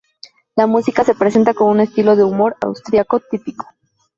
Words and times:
La 0.55 0.65
música 0.65 1.03
se 1.03 1.13
presenta 1.13 1.53
con 1.53 1.69
un 1.69 1.79
estilo 1.79 2.15
de 2.15 2.23
humor 2.23 2.57
austriaco 2.61 3.19
típico. 3.19 3.67